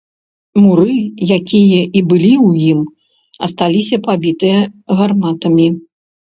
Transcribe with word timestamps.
Муры, 0.61 0.95
якія 1.37 1.81
і 1.97 1.99
былі 2.13 2.31
ў 2.47 2.73
ім, 2.77 2.81
асталіся 3.51 4.03
пабітыя 4.11 4.59
гарматамі. 4.99 5.73